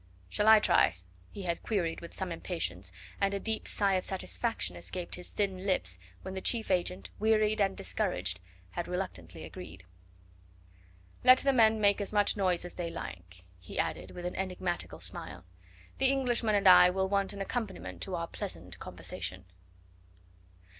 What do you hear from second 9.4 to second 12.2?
agreed. "Let the men make as